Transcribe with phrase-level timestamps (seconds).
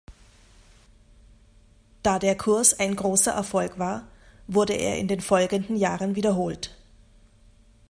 [2.01, 4.07] Da der Kurs ein großer Erfolg war,
[4.47, 6.75] wurde er in den folgenden Jahren wiederholt.